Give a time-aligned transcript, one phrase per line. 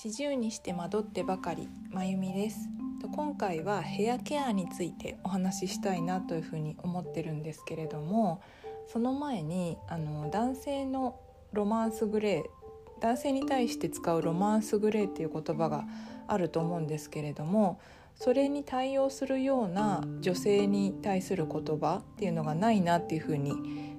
[0.00, 2.68] 四十にして惑ってばかりまゆみです。
[3.16, 8.40] 今回はヘアケアについてお話ししたいなというふうに思ってるんですけれども
[8.86, 11.18] その前にあの男性の
[11.52, 15.84] ロマンスグレー男性に対して使うロマンスグレーっていう言葉が
[16.28, 17.80] あると思うんですけれども
[18.14, 23.52] それに対応するような女性に対する言葉っていうのがないなっていうふうに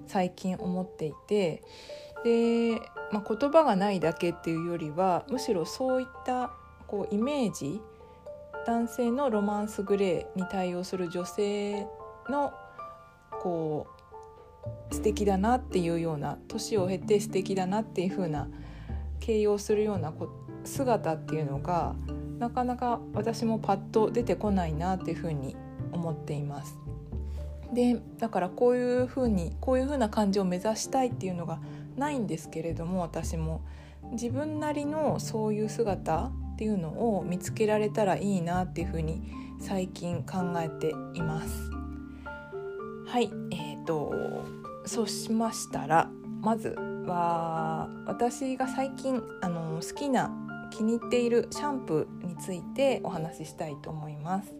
[0.07, 1.61] 最近思っていて
[2.23, 6.51] で、まあ、言葉がないだけっていうよりはむしろそういった
[6.87, 7.81] こうイメージ
[8.65, 11.87] 男性のロマンスグレーに対応する女性
[12.29, 12.53] の
[13.41, 13.87] こ
[14.91, 18.49] う素敵だなっていうような年を経て素敵だなっていう風な
[19.19, 20.13] 形容するような
[20.63, 21.95] 姿っていうのが
[22.37, 25.55] なかなか私もパッと出てこないなっていう風に
[25.91, 26.77] 思っています。
[27.73, 31.59] でだからこういう風にこういう風な感じを目指したいっていうのが
[31.99, 33.61] ないんですけれども私も
[34.11, 41.69] 自分なりのそういう姿っていうのを見つけられたらいいなっていうふうに最近考えています。
[43.07, 44.45] はいえーと、
[44.85, 46.09] そうしましたら
[46.41, 46.75] まず
[47.07, 50.31] は私が最近あの好きな
[50.71, 54.53] 気に入っているシャンプーについてお話ししたいと思います。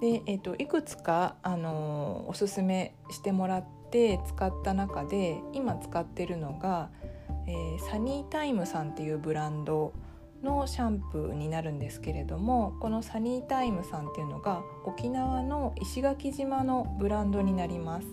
[0.00, 6.90] で、えーと、いくつかあのおすすめしてもらって使った中で今使ってるのが、
[7.46, 9.92] えー、サニータイムさんっていうブランド
[10.42, 18.06] のシャンプーになるんですけれどもこのサニータイムさんっていうのが沖縄の石垣島のブランドになります。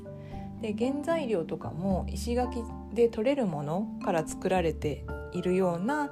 [0.62, 6.12] で原材料とかも石垣で取れるものから作られているような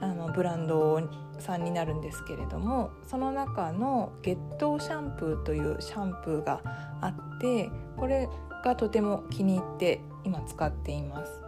[0.00, 1.00] あのブランド
[1.40, 6.60] さんになるんですけれどもその中の月頭シャンプーというシャンプーが
[7.00, 8.28] あってこれ
[8.64, 11.40] がとても気に入って今使っています。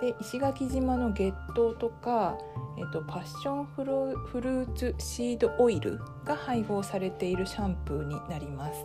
[0.00, 2.36] で石垣島の月桃とか、
[2.76, 8.84] えっと、パッションフルフルーツシードオイルが配合されているシャンプーになります。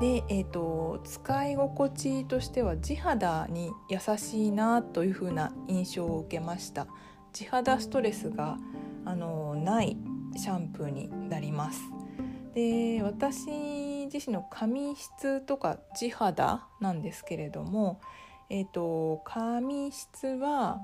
[0.00, 6.86] で、えーと、使い心地としては地肌に優しいなという風な印象を受けました
[7.32, 8.58] 地肌ストレスが
[9.04, 9.96] あのない
[10.36, 11.80] シャンプーになります
[12.54, 18.00] で私自身の髪質とか地肌なんですけれども
[18.50, 20.80] えーと、髪質は、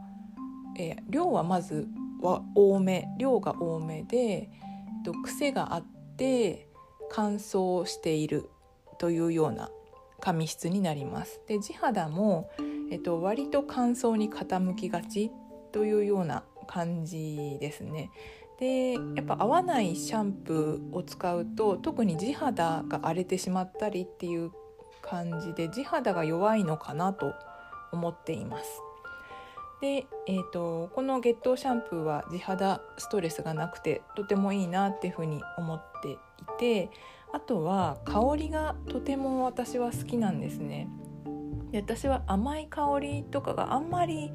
[0.78, 1.88] えー、量はまず
[2.20, 5.84] は多め量が多めで、えーと、癖があっ
[6.16, 6.68] て
[7.10, 8.48] 乾燥している
[8.98, 9.70] というような
[10.20, 11.40] 髪質になります。
[11.48, 12.50] で地肌も、
[12.90, 15.30] えーと割と乾燥に傾きがち
[15.72, 18.10] というような感じですね。
[18.60, 24.52] でやっぱ合わないシャンプーを使うと特に地肌が荒れてしまったりっていう
[25.02, 27.32] 感じで地肌が弱いのかなと
[27.90, 28.82] 思っています。
[29.80, 36.18] で、えーと、この月頭シャンプーは地肌ストレスがなくてとてもいいなっていうふうに思ってい
[36.58, 36.90] て
[37.32, 40.88] あとは香りがとても私は好きなんですね。
[41.70, 44.32] で私は甘い香りとかがあんまり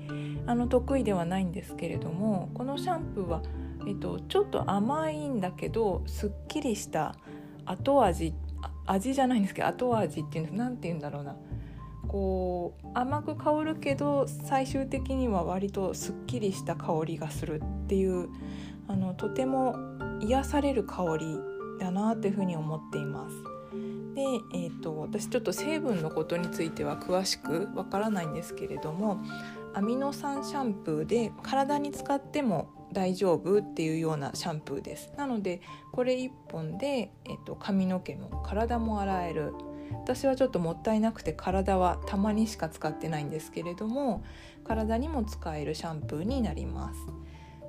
[0.48, 3.42] あの得意ではないんですけれどもこのシャンプーは、
[3.88, 7.16] えっと、ちょっと甘いんだけどすっきりした
[7.66, 8.34] 後味
[8.88, 11.36] 味じゃないんですけど後味っていうの何て言うんだろうな
[12.08, 18.30] こう甘く香るけど最終的には割とすっきりした香りがするっていう
[18.88, 19.76] あのとても
[20.22, 21.40] 癒される香り
[21.80, 23.36] だなっていうふうに思っています。
[24.16, 24.22] で、
[24.54, 29.20] えーと、私ちょっと成分のことについては詳しくわからないんですけれども
[29.74, 35.12] アミノ酸シャンプーで体に使っても大丈夫っていうようなシャンプーです。
[35.18, 39.54] なのでこれ1本で、えーと髪の毛も体も洗える。
[39.92, 44.24] 私はちょっともったいなくて体はたまにしか使ってないんですけれども
[44.64, 47.00] 体にも使えるシャンプーになります。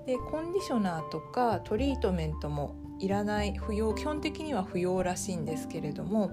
[0.06, 6.30] でコンディショナーとかトリートメントもいらない不要基本的には不要らしいんですけれども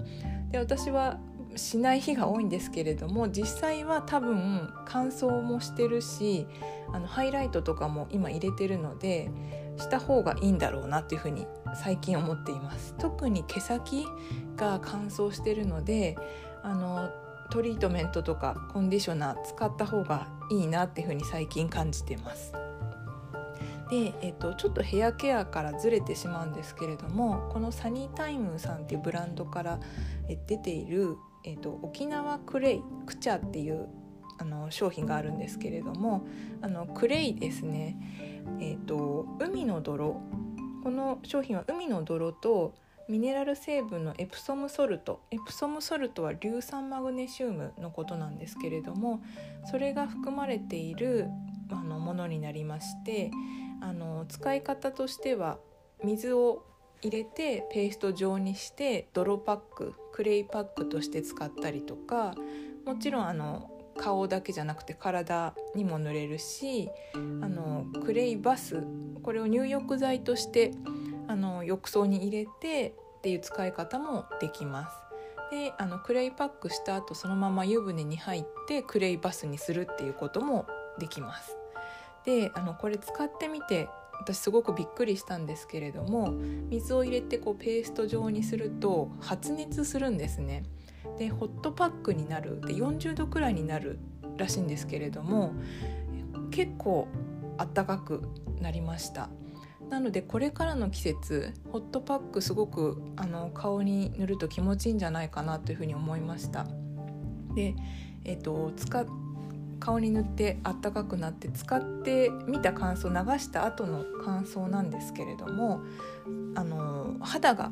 [0.50, 1.18] で私は
[1.56, 6.46] しない日が多いんですけれども実際は多分乾燥もしてるし
[6.92, 9.30] あのハイライトとかも今入れてるので
[9.76, 11.46] した方がいいんだろうなっていうふうに
[11.82, 12.94] 最近思っています。
[12.98, 14.06] 特に毛先
[14.56, 16.16] が乾燥してるので
[16.62, 17.10] あの
[17.50, 22.52] トリートメントとかコンディショナー使った方がいいなっていうふうに最近感じてます。
[23.90, 29.78] で、えっと、ちょっとヘアケアからずれてしまうんですけれどもこのサニータイムさんっていうブランドから
[30.46, 33.88] 出ている、えっと、沖縄クレイクチャっていう
[34.38, 36.26] あの商品があるんですけれども
[36.60, 37.96] あのクレイですね、
[38.60, 40.20] えーと、海の泥。
[40.82, 42.74] この商品は海の泥と
[43.08, 45.20] ミネラル成分のエプソムソルト。
[45.30, 49.22] エプソムソルトは硫酸マグネシウムのことなんですけれども
[49.70, 51.28] それが含まれている
[51.70, 53.30] あのものになりまして
[53.80, 55.58] あの使い方としては
[56.02, 56.64] 水を
[57.02, 62.36] 入れてペースト状にして泥パッククレイパックとして使ったりとか
[62.86, 63.68] もちろんあの
[63.98, 68.84] 顔だけじゃなくて体にも塗れるしあのクレイバス
[69.24, 70.70] これを入浴剤として
[71.26, 74.96] あの浴槽に入れてっていう使い方もできます。
[75.50, 80.66] であのクレイパックした後そのまま湯船に入ってクレイバスにするっていうことも
[81.00, 81.56] できます。
[82.24, 83.88] であのこれ使ってみて
[84.20, 86.32] 私すごくびっくりしたんですけれども
[86.70, 90.64] 水を入れてこうペースト状にすると発熱するんですね。
[91.18, 93.98] でホットパックになるで40度くらいになる
[94.36, 95.52] らしいんですけれども
[96.50, 97.08] 結構
[97.58, 98.22] あったかく
[98.60, 99.28] なりました
[99.90, 106.66] なのでこれからの季節ホットパックすごくあの顔に塗ると気持ちいいんじゃないかなというふうに思いました
[107.54, 107.74] で、
[108.24, 109.04] えーと、使
[109.80, 115.82] 顔に塗ってあったかくなって使ってみた感想流した後の感想なんですけれども
[116.54, 117.70] あの肌が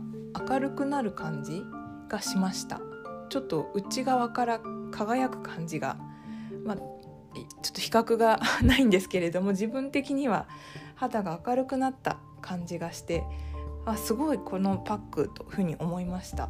[0.49, 1.63] 明るくなる感じ
[2.09, 2.81] がしました。
[3.29, 4.61] ちょっと内側から
[4.91, 5.97] 輝く感じが、
[6.65, 10.47] まあ、ちょっと比較が ないんですけれども自分的には
[10.97, 13.25] 肌が明るくなった感じがして
[13.87, 16.45] あすごいこのパックというふうに思いました。
[16.45, 16.49] あ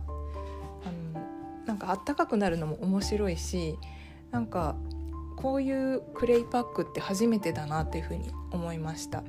[1.14, 1.22] の
[1.66, 3.78] なんかあったかくなるのも面白いし
[4.32, 4.74] なんか
[5.42, 9.24] こういうクレイパックって初めてだなっていうふうに思いました。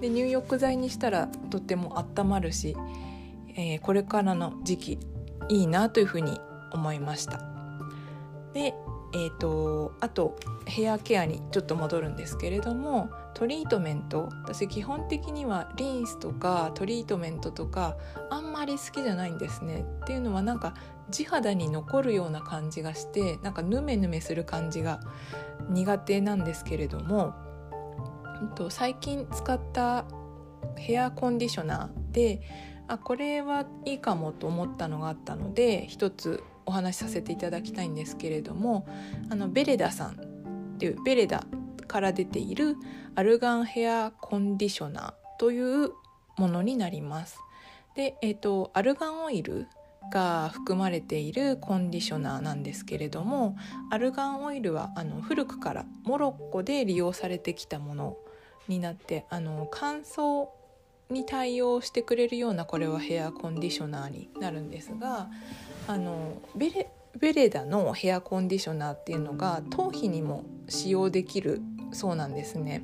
[0.00, 2.76] で入浴剤にしたらとってもあったまるし、
[3.56, 4.98] えー、これからの時期
[5.48, 6.38] いいなというふうに
[6.72, 7.40] 思いました。
[8.52, 8.74] で
[9.14, 14.30] えーと、あとヘアケアにちょっと戻るんですけれどもトリートメント。
[14.42, 17.96] 私基本的にはリンスとかトリートメントとか
[18.30, 19.84] あんまり好きじゃないんですね。
[20.02, 20.74] っていうのはなんか
[21.08, 24.98] 地肌に残るような感じがしてなんかヌメヌメする感じが
[25.70, 27.32] 苦手なんですけれども
[28.56, 30.04] と最近使った
[30.76, 32.42] ヘアコンディショナーで
[32.88, 38.86] あこれはいいかもと思ったのがあったので一つお話しさせていただきたいんですけれども
[39.30, 40.14] あのベレダさん
[40.74, 41.44] っていうベレダ
[41.88, 42.76] から出ている
[43.16, 45.90] アルガンヘアコンディショナーという
[46.36, 47.40] ものになります。
[47.96, 49.66] で、えーと、アルガンオイル
[50.10, 53.56] が含まれているコンディショナーなんですけれども
[53.90, 58.16] アルガンオイルはあの古くからモロッコで利用されてきたもの
[58.68, 60.48] になってあの乾燥
[61.10, 65.28] に対応してくれるようなこれはヘアコンディショナーになるんですが
[65.86, 71.62] あのベレベレダのヘアコンディショナーっていうのが頭皮にも使用できる
[71.92, 72.82] そうなんですね。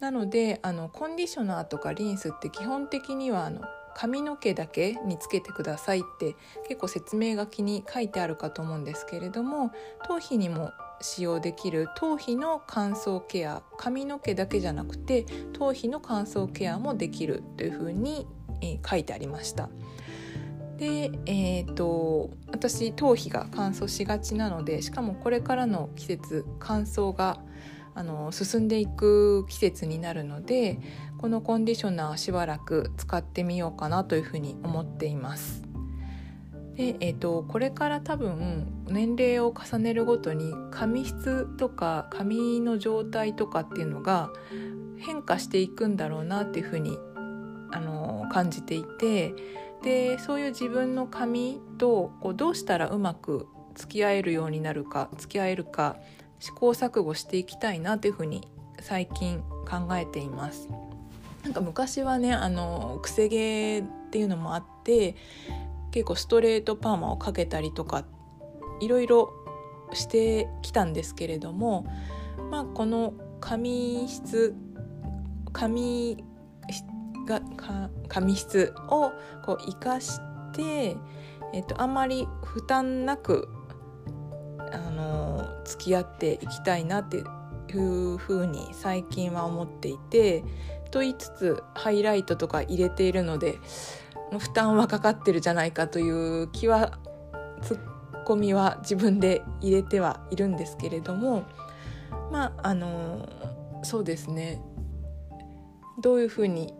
[0.00, 3.62] なのであのコンディショナーとかリンスって基本的にはあの
[3.94, 6.36] 髪の毛だけにつけてくださいって
[6.68, 9.70] 結構説明書きに書いてあるかと思うんですけれども
[10.02, 18.26] 頭皮にも使用できる頭皮の乾燥ケア髪の毛だけじゃなくて頭皮の乾燥ケアもできるというふうに、
[18.60, 19.68] えー、書いてありました。
[20.76, 27.38] で、えーと、私頭皮が乾燥しがちなのでしかもこれからの季節乾燥が
[27.94, 30.78] あの進んでいく季節になるので
[31.18, 35.62] このコンディショナーしばらく使ってみようかなというふうに思っています。
[36.76, 44.30] で、えーと、これから多分年齢を重ねるごとに髪質とか髪の状態とかっていうのが
[44.98, 46.98] 変化していくんだろうなっていうふうに
[47.70, 49.34] あの感じていて
[49.82, 55.96] でそういう自分の髪とこうどうしたらうまく付き合えるようになるか付き合えるか
[56.38, 58.46] 試行錯誤していきたいなというふうに
[58.80, 60.68] 最近考えています。
[61.42, 65.14] なんか昔はねあのくせ毛っていうのもあって
[65.90, 68.04] 結構ストレートパーマをかけたりとか
[68.80, 69.32] いろいろ
[69.92, 71.86] してきたんですけれども
[72.50, 74.54] まあこの髪質
[75.52, 76.24] 髪
[77.26, 77.40] が
[78.08, 79.12] 髪質を
[79.44, 80.18] こう生かし
[80.52, 80.96] て、
[81.52, 83.48] えっと、あんまり負担なく
[85.64, 87.22] 付き合っていきたいなってい
[87.76, 90.44] うふうに最近は思っていて
[90.90, 93.58] と言いつつハイライトとか入れているので
[94.38, 96.98] 負担はかかってるじゃないかという気は
[97.62, 101.44] ツッコミは自分で入れてはいるんですけれども
[102.30, 103.28] まああの
[103.82, 104.62] そうですね。
[106.00, 106.74] どういうふうに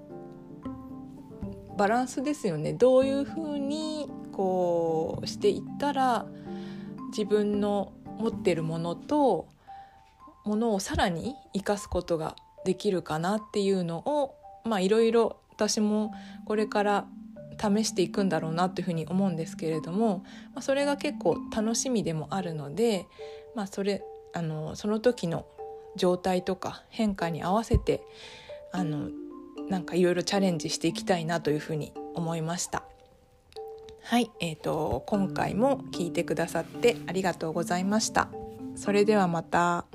[1.76, 2.72] バランスですよね。
[2.72, 6.26] どういうふうにこうしていったら
[7.10, 9.46] 自分の持ってるものと
[10.44, 16.12] ものをさらに生かすことができるかなっていうのをまあいろいろ私も
[16.46, 17.06] これから
[17.58, 23.06] 試していくんだろうなというふうに思うんですけれども、まあ、それが結構楽しみでもあるので、
[23.54, 24.02] まあ、それ
[24.32, 25.46] あのその時の
[25.96, 28.02] 状態とか変化に合わせて
[28.72, 29.10] あの
[29.68, 32.82] なんかいろいろチャレンジしていきたいなというふうに思いました。
[34.04, 38.28] はい、えーと、今回も聞いてくださってありがとうございました。
[38.76, 39.86] それではまた。